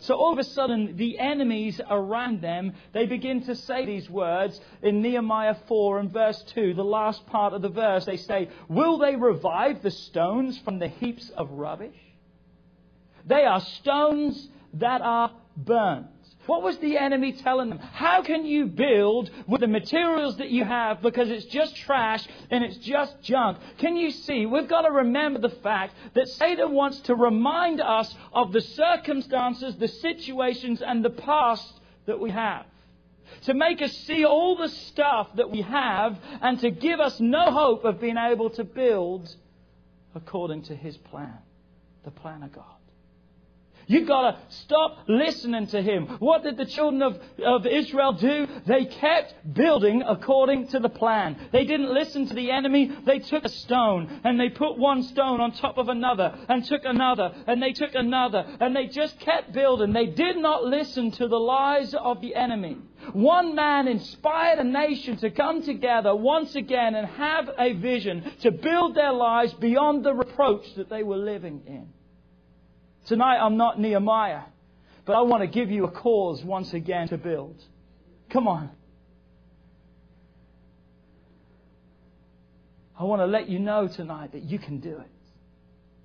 [0.00, 4.60] So all of a sudden, the enemies around them, they begin to say these words
[4.82, 8.04] in Nehemiah 4 and verse 2, the last part of the verse.
[8.04, 11.96] They say, Will they revive the stones from the heaps of rubbish?
[13.24, 16.08] They are stones that are burnt.
[16.46, 17.78] What was the enemy telling them?
[17.78, 22.62] How can you build with the materials that you have because it's just trash and
[22.64, 23.58] it's just junk?
[23.78, 24.46] Can you see?
[24.46, 29.76] We've got to remember the fact that Satan wants to remind us of the circumstances,
[29.76, 32.64] the situations, and the past that we have.
[33.46, 37.50] To make us see all the stuff that we have and to give us no
[37.50, 39.34] hope of being able to build
[40.14, 41.38] according to his plan,
[42.04, 42.75] the plan of God.
[43.88, 46.16] You've got to stop listening to him.
[46.18, 48.48] What did the children of, of Israel do?
[48.66, 51.36] They kept building according to the plan.
[51.52, 52.90] They didn't listen to the enemy.
[53.06, 56.84] They took a stone and they put one stone on top of another and took
[56.84, 59.92] another and they took another and they just kept building.
[59.92, 62.78] They did not listen to the lies of the enemy.
[63.12, 68.50] One man inspired a nation to come together once again and have a vision to
[68.50, 71.88] build their lives beyond the reproach that they were living in.
[73.06, 74.42] Tonight, I'm not Nehemiah,
[75.04, 77.62] but I want to give you a cause once again to build.
[78.30, 78.70] Come on.
[82.98, 85.10] I want to let you know tonight that you can do it.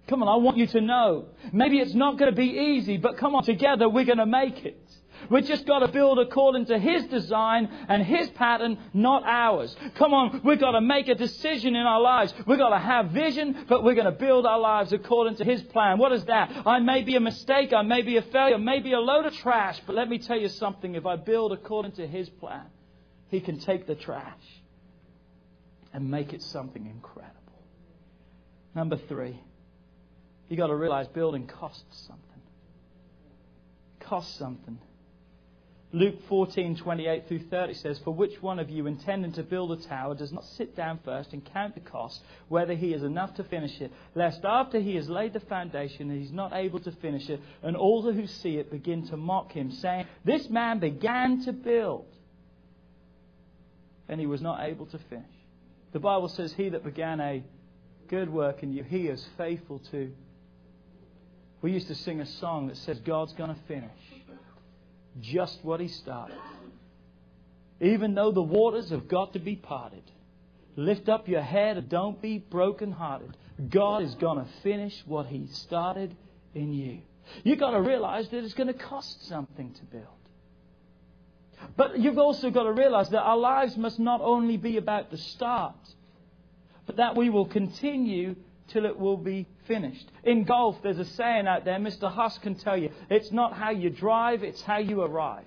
[0.07, 1.25] Come on, I want you to know.
[1.53, 4.65] Maybe it's not going to be easy, but come on, together we're going to make
[4.65, 4.81] it.
[5.29, 9.75] We've just got to build according to His design and His pattern, not ours.
[9.95, 12.33] Come on, we've got to make a decision in our lives.
[12.45, 15.61] We've got to have vision, but we're going to build our lives according to His
[15.63, 15.97] plan.
[15.97, 16.63] What is that?
[16.65, 19.79] I may be a mistake, I may be a failure, maybe a load of trash,
[19.85, 20.95] but let me tell you something.
[20.95, 22.65] If I build according to His plan,
[23.29, 24.61] He can take the trash
[25.93, 27.37] and make it something incredible.
[28.73, 29.39] Number three,
[30.47, 32.25] you've got to realize building costs something.
[33.99, 34.79] Costs something.
[35.93, 39.75] Luke 14, 28 through 30 says, For which one of you intending to build a
[39.75, 43.43] tower does not sit down first and count the cost, whether he has enough to
[43.43, 47.29] finish it, lest after he has laid the foundation and he's not able to finish
[47.29, 51.51] it, and all who see it begin to mock him, saying, This man began to
[51.51, 52.07] build,
[54.07, 55.25] and he was not able to finish.
[55.91, 57.43] The Bible says, He that began a
[58.07, 60.13] good work in you, he is faithful to.
[61.61, 63.91] We used to sing a song that says, God's going to finish
[65.19, 66.37] just what he started.
[67.79, 70.03] Even though the waters have got to be parted,
[70.75, 73.35] lift up your head and don't be brokenhearted.
[73.69, 76.15] God is going to finish what he started
[76.53, 76.99] in you.
[77.43, 80.05] You've got to realize that it's going to cost something to build.
[81.75, 85.17] But you've also got to realize that our lives must not only be about the
[85.17, 85.75] start,
[86.85, 88.35] but that we will continue
[88.71, 90.09] till it will be finished.
[90.23, 92.11] In golf, there's a saying out there, Mr.
[92.11, 95.45] Huss can tell you, it's not how you drive, it's how you arrive.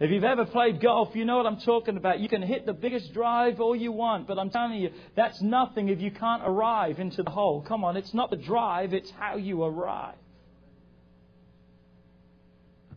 [0.00, 2.18] If you've ever played golf, you know what I'm talking about.
[2.18, 5.90] You can hit the biggest drive all you want, but I'm telling you, that's nothing
[5.90, 7.62] if you can't arrive into the hole.
[7.62, 10.16] Come on, it's not the drive, it's how you arrive.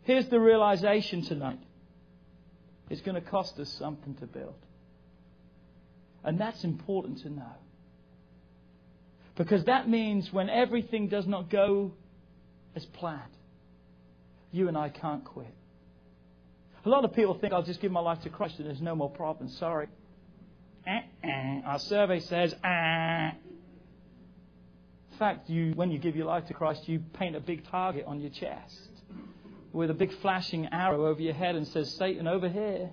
[0.04, 1.60] Here's the realization tonight
[2.90, 4.56] it's going to cost us something to build.
[6.24, 7.56] And that's important to know.
[9.36, 11.92] Because that means when everything does not go
[12.76, 13.22] as planned,
[14.52, 15.54] you and I can't quit.
[16.86, 18.96] A lot of people think I'll just give my life to Christ and there's no
[18.96, 19.58] more problems.
[19.58, 19.88] Sorry.
[20.88, 21.62] Uh-uh.
[21.66, 23.32] Our survey says, uh.
[25.12, 28.06] In fact, you, when you give your life to Christ, you paint a big target
[28.06, 28.90] on your chest
[29.74, 32.92] with a big flashing arrow over your head and says, Satan, over here.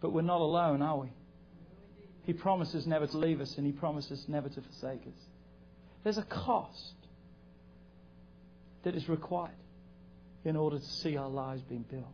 [0.00, 1.12] But we're not alone, are we?
[2.24, 5.26] He promises never to leave us and He promises never to forsake us.
[6.02, 6.94] There's a cost
[8.82, 9.50] that is required
[10.44, 12.04] in order to see our lives being built.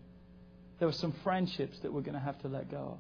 [0.78, 2.98] There are some friendships that we're going to have to let go of.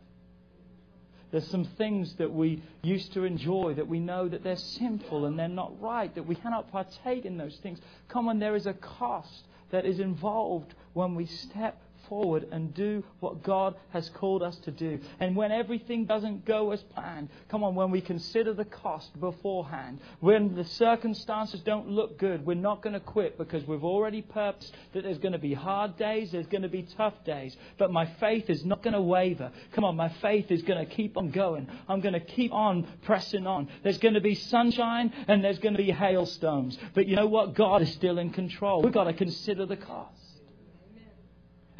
[1.30, 5.38] There's some things that we used to enjoy that we know that they're sinful and
[5.38, 7.78] they're not right, that we cannot partake in those things.
[8.08, 13.02] Come on, there is a cost that is involved when we step forward and do
[13.20, 14.98] what God has called us to do.
[15.20, 20.00] And when everything doesn't go as planned, come on, when we consider the cost beforehand,
[20.18, 24.74] when the circumstances don't look good, we're not going to quit because we've already purposed
[24.92, 27.56] that there's going to be hard days, there's going to be tough days.
[27.78, 29.52] But my faith is not going to waver.
[29.72, 31.68] Come on, my faith is going to keep on going.
[31.88, 33.68] I'm going to keep on pressing on.
[33.84, 36.76] There's going to be sunshine and there's going to be hailstones.
[36.92, 37.54] But you know what?
[37.54, 38.82] God is still in control.
[38.82, 40.29] We've got to consider the cost.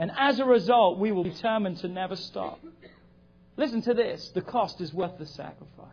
[0.01, 2.59] And as a result, we will determine to never stop.
[3.59, 5.87] Listen to this the cost is worth the sacrifice.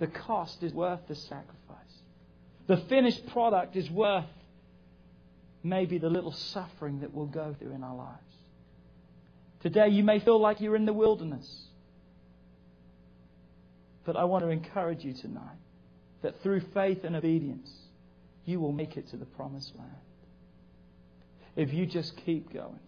[0.00, 1.54] The cost is worth the sacrifice.
[2.66, 4.24] The finished product is worth
[5.62, 8.18] maybe the little suffering that we'll go through in our lives.
[9.60, 11.48] Today, you may feel like you're in the wilderness.
[14.04, 15.56] But I want to encourage you tonight
[16.22, 17.70] that through faith and obedience,
[18.44, 20.03] you will make it to the promised land
[21.56, 22.80] if you just keep going.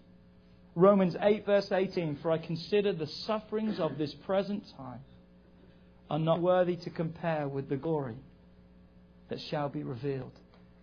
[0.75, 5.01] Romans 8, verse 18 For I consider the sufferings of this present time
[6.11, 8.17] are not worthy to compare with the glory
[9.29, 10.39] that shall be revealed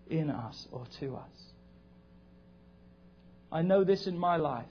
[0.09, 1.53] in us or to us.
[3.51, 4.65] I know this in my life.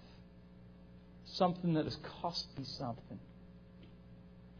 [1.24, 3.18] Something that has cost me something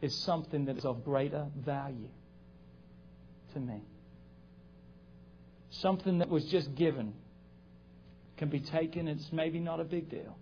[0.00, 2.08] is something that is of greater value
[3.52, 3.82] to me.
[5.70, 7.14] Something that was just given
[8.42, 9.06] can be taken.
[9.06, 10.36] It's maybe not a big deal.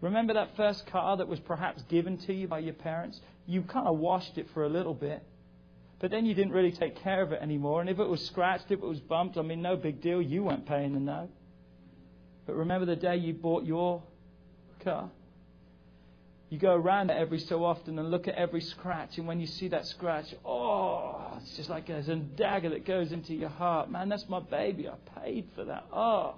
[0.00, 3.20] Remember that first car that was perhaps given to you by your parents?
[3.46, 5.24] You kind of washed it for a little bit,
[6.00, 7.80] but then you didn't really take care of it anymore.
[7.80, 10.22] And if it was scratched, if it was bumped, I mean, no big deal.
[10.22, 11.30] You weren't paying the note.
[12.46, 14.04] But remember the day you bought your
[14.84, 15.10] car?
[16.48, 19.48] You go around it every so often and look at every scratch, and when you
[19.48, 23.90] see that scratch, oh, it's just like there's a dagger that goes into your heart.
[23.90, 24.86] Man, that's my baby.
[24.88, 25.86] I paid for that.
[25.92, 26.34] Oh.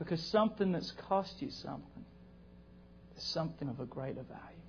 [0.00, 2.04] Because something that's cost you something
[3.16, 4.64] is something of a greater value.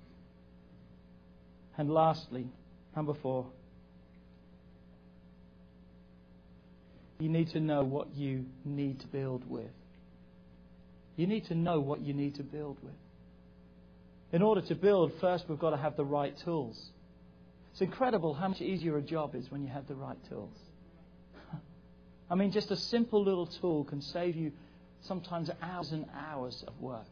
[1.78, 2.46] And lastly,
[2.94, 3.46] number four,
[7.18, 9.70] you need to know what you need to build with.
[11.16, 12.92] You need to know what you need to build with.
[14.32, 16.90] In order to build, first we've got to have the right tools.
[17.72, 20.58] It's incredible how much easier a job is when you have the right tools.
[22.30, 24.52] I mean, just a simple little tool can save you
[25.02, 27.06] sometimes hours and hours of work.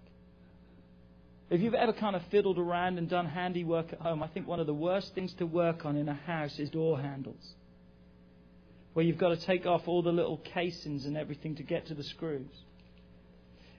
[1.51, 4.61] If you've ever kind of fiddled around and done handiwork at home, I think one
[4.61, 7.55] of the worst things to work on in a house is door handles.
[8.93, 11.95] Where you've got to take off all the little casings and everything to get to
[11.95, 12.51] the screws.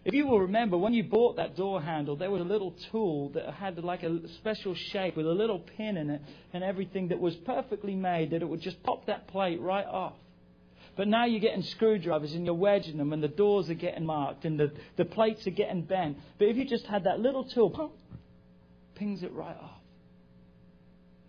[0.03, 3.29] If you will remember, when you bought that door handle, there was a little tool
[3.29, 6.21] that had like a special shape with a little pin in it
[6.53, 10.15] and everything that was perfectly made that it would just pop that plate right off.
[11.01, 14.45] But now you're getting screwdrivers and you're wedging them and the doors are getting marked
[14.45, 16.19] and the, the plates are getting bent.
[16.37, 17.93] But if you just had that little tool, pump,
[18.93, 19.79] pings it right off.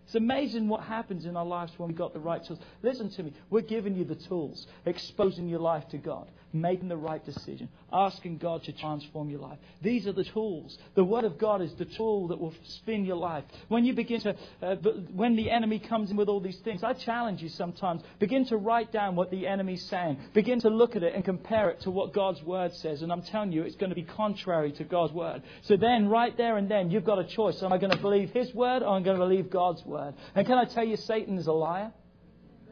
[0.04, 2.58] It's amazing what happens in our lives when we've got the right tools.
[2.82, 3.32] Listen to me.
[3.48, 8.38] We're giving you the tools, exposing your life to God, making the right decision, asking
[8.38, 9.58] God to transform your life.
[9.80, 10.76] These are the tools.
[10.94, 13.44] The Word of God is the tool that will spin your life.
[13.68, 14.76] When you begin to, uh,
[15.14, 18.02] when the enemy comes in with all these things, I challenge you sometimes.
[18.18, 20.18] Begin to write down what the enemy's saying.
[20.34, 23.02] Begin to look at it and compare it to what God's Word says.
[23.02, 25.42] And I'm telling you, it's going to be contrary to God's Word.
[25.62, 27.62] So then, right there and then, you've got a choice.
[27.62, 29.92] Am I going to believe His Word or am I going to believe God's Word?
[29.92, 30.14] word.
[30.34, 31.92] And can I tell you, Satan is a liar?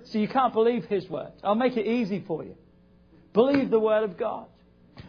[0.04, 1.32] So you can't believe his word.
[1.44, 2.56] I'll make it easy for you.
[3.32, 4.46] Believe the word of God.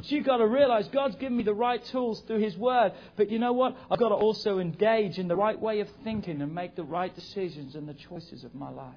[0.03, 2.93] So you've got to realize God's given me the right tools through His Word.
[3.17, 3.75] But you know what?
[3.89, 7.13] I've got to also engage in the right way of thinking and make the right
[7.13, 8.95] decisions and the choices of my life.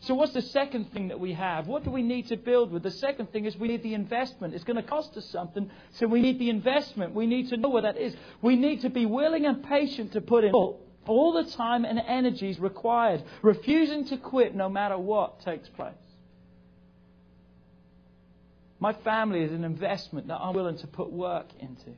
[0.00, 1.66] So what's the second thing that we have?
[1.66, 2.84] What do we need to build with?
[2.84, 4.54] The second thing is we need the investment.
[4.54, 7.14] It's going to cost us something, so we need the investment.
[7.14, 8.14] We need to know where that is.
[8.40, 12.58] We need to be willing and patient to put in all the time and energies
[12.60, 15.94] required, refusing to quit no matter what takes place.
[18.80, 21.92] My family is an investment that I'm willing to put work into.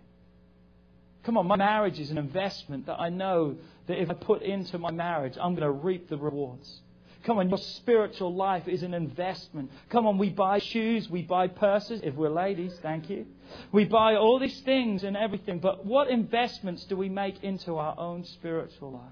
[1.22, 3.56] Come on, my marriage is an investment that I know
[3.86, 6.80] that if I put into my marriage, I'm going to reap the rewards.
[7.24, 9.70] Come on, your spiritual life is an investment.
[9.90, 13.26] Come on, we buy shoes, we buy purses, if we're ladies, thank you.
[13.72, 17.98] We buy all these things and everything, but what investments do we make into our
[17.98, 19.02] own spiritual life?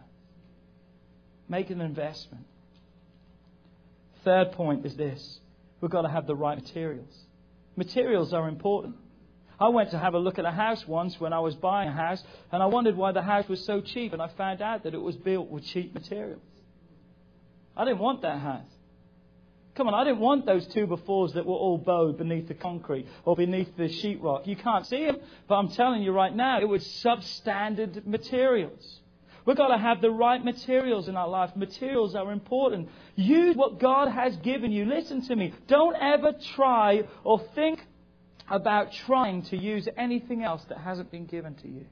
[1.50, 2.46] Make an investment.
[4.24, 5.40] Third point is this
[5.82, 7.14] we've got to have the right materials.
[7.78, 8.96] Materials are important.
[9.60, 11.92] I went to have a look at a house once when I was buying a
[11.92, 12.20] house,
[12.50, 15.00] and I wondered why the house was so cheap, and I found out that it
[15.00, 16.42] was built with cheap materials.
[17.76, 18.66] I didn't want that house.
[19.76, 23.36] Come on, I didn't want those two-by-fours that were all bowed beneath the concrete or
[23.36, 24.48] beneath the sheetrock.
[24.48, 29.00] You can't see them, but I'm telling you right now, it was substandard materials.
[29.48, 31.56] We've got to have the right materials in our life.
[31.56, 32.90] Materials are important.
[33.16, 34.84] Use what God has given you.
[34.84, 35.54] Listen to me.
[35.66, 37.80] Don't ever try or think
[38.50, 41.86] about trying to use anything else that hasn't been given to you.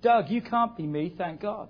[0.00, 1.68] Doug, you can't be me, thank God.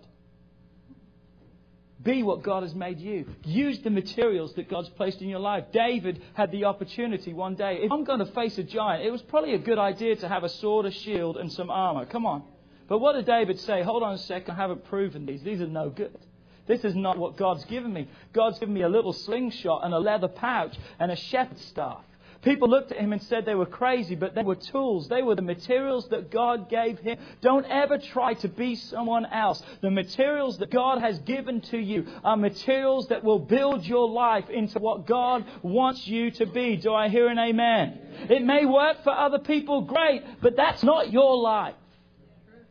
[2.00, 3.26] Be what God has made you.
[3.42, 5.64] Use the materials that God's placed in your life.
[5.72, 7.80] David had the opportunity one day.
[7.82, 10.44] If I'm going to face a giant, it was probably a good idea to have
[10.44, 12.06] a sword, a shield, and some armor.
[12.06, 12.44] Come on.
[12.88, 13.82] But what did David say?
[13.82, 15.42] Hold on a second, I haven't proven these.
[15.42, 16.18] These are no good.
[16.66, 18.08] This is not what God's given me.
[18.32, 22.02] God's given me a little slingshot and a leather pouch and a shepherd's staff.
[22.44, 25.08] People looked at him and said they were crazy, but they were tools.
[25.08, 27.18] They were the materials that God gave him.
[27.40, 29.62] Don't ever try to be someone else.
[29.80, 34.50] The materials that God has given to you are materials that will build your life
[34.50, 36.76] into what God wants you to be.
[36.76, 37.98] Do I hear an amen?
[38.28, 41.74] It may work for other people, great, but that's not your life.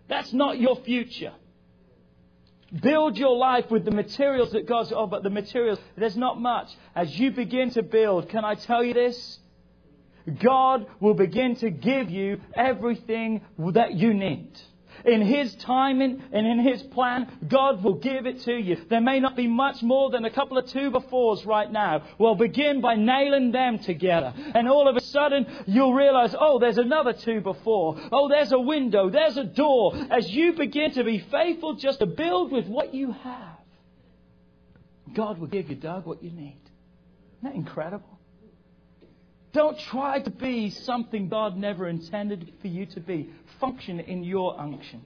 [0.08, 1.34] That's not your future.
[2.82, 6.70] Build your life with the materials that God's, oh, but the materials, there's not much.
[6.96, 9.40] As you begin to build, can I tell you this?
[10.40, 14.60] God will begin to give you everything that you need.
[15.06, 18.78] In His timing and in His plan, God will give it to you.
[18.90, 22.04] There may not be much more than a couple of two-by-fours right now.
[22.18, 24.34] Well, begin by nailing them together.
[24.56, 28.10] And all of a sudden, you'll realize, oh, there's another two-by-four.
[28.12, 29.10] Oh, there's a window.
[29.10, 29.94] There's a door.
[30.10, 33.58] As you begin to be faithful just to build with what you have,
[35.14, 36.62] God will give you, Doug, what you need.
[37.40, 38.20] Isn't that incredible?
[39.54, 43.30] Don't try to be something God never intended for you to be.
[43.60, 45.04] Function in your unction.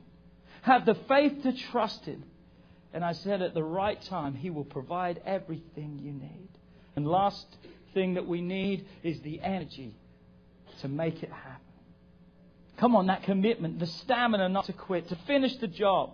[0.62, 2.24] Have the faith to trust Him.
[2.94, 6.48] And I said at the right time, He will provide everything you need.
[6.96, 7.46] And last
[7.94, 9.94] thing that we need is the energy
[10.82, 11.62] to make it happen.
[12.78, 16.12] Come on, that commitment, the stamina not to quit, to finish the job.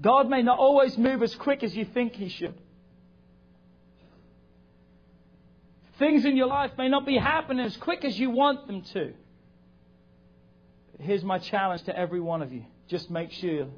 [0.00, 2.54] God may not always move as quick as you think He should.
[5.98, 9.12] Things in your life may not be happening as quick as you want them to.
[11.00, 13.68] Here's my challenge to every one of you just make sure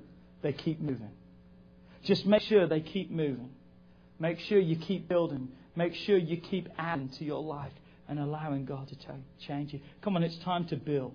[0.42, 1.10] they keep moving.
[2.04, 3.50] Just make sure they keep moving.
[4.18, 5.48] Make sure you keep building.
[5.74, 7.72] Make sure you keep adding to your life
[8.08, 8.96] and allowing God to
[9.46, 9.80] change you.
[10.02, 11.14] Come on, it's time to build.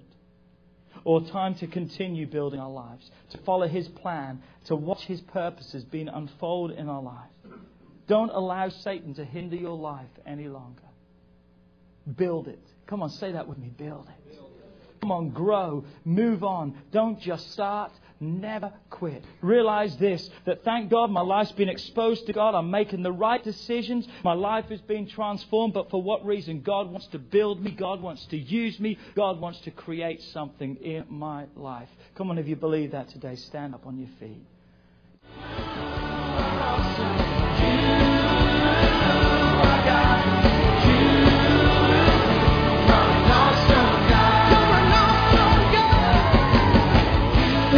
[1.03, 5.83] Or time to continue building our lives, to follow His plan, to watch His purposes
[5.83, 7.29] being unfold in our life.
[8.07, 10.84] Don't allow Satan to hinder your life any longer.
[12.17, 12.61] Build it.
[12.87, 13.69] Come on, say that with me.
[13.69, 14.39] Build it.
[15.01, 15.85] Come on, grow.
[16.03, 16.75] Move on.
[16.91, 17.91] Don't just start.
[18.19, 19.23] Never quit.
[19.41, 22.55] Realize this that thank God my life's been exposed to God.
[22.55, 24.07] I'm making the right decisions.
[24.23, 25.73] My life is being transformed.
[25.73, 26.61] But for what reason?
[26.61, 27.71] God wants to build me.
[27.71, 28.97] God wants to use me.
[29.15, 31.89] God wants to create something in my life.
[32.15, 34.41] Come on, if you believe that today, stand up on your feet.